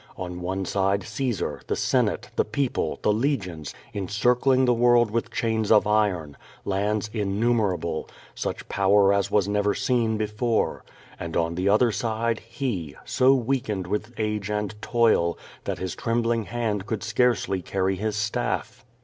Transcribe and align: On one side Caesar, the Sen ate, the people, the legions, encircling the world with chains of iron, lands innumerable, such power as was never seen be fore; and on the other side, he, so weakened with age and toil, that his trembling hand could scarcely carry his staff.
On 0.17 0.39
one 0.41 0.65
side 0.65 1.03
Caesar, 1.03 1.61
the 1.67 1.75
Sen 1.75 2.09
ate, 2.09 2.31
the 2.35 2.43
people, 2.43 2.97
the 3.03 3.13
legions, 3.13 3.71
encircling 3.93 4.65
the 4.65 4.73
world 4.73 5.11
with 5.11 5.29
chains 5.29 5.71
of 5.71 5.85
iron, 5.85 6.35
lands 6.65 7.07
innumerable, 7.13 8.09
such 8.33 8.67
power 8.67 9.13
as 9.13 9.29
was 9.29 9.47
never 9.47 9.75
seen 9.75 10.17
be 10.17 10.25
fore; 10.25 10.83
and 11.19 11.37
on 11.37 11.53
the 11.53 11.69
other 11.69 11.91
side, 11.91 12.39
he, 12.39 12.95
so 13.05 13.35
weakened 13.35 13.85
with 13.85 14.11
age 14.17 14.49
and 14.49 14.73
toil, 14.81 15.37
that 15.65 15.77
his 15.77 15.93
trembling 15.93 16.45
hand 16.45 16.87
could 16.87 17.03
scarcely 17.03 17.61
carry 17.61 17.93
his 17.95 18.15
staff. 18.15 18.83